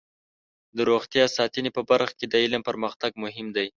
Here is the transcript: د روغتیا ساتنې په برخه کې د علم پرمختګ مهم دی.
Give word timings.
د 0.75 0.79
روغتیا 0.89 1.25
ساتنې 1.37 1.71
په 1.77 1.81
برخه 1.89 2.13
کې 2.19 2.25
د 2.29 2.35
علم 2.43 2.61
پرمختګ 2.69 3.11
مهم 3.23 3.47
دی. 3.55 3.67